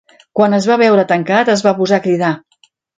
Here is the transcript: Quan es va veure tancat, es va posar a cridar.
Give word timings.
Quan 0.39 0.57
es 0.59 0.67
va 0.71 0.79
veure 0.83 1.05
tancat, 1.13 1.55
es 1.57 1.65
va 1.69 1.77
posar 1.85 2.03
a 2.05 2.07
cridar. 2.11 2.37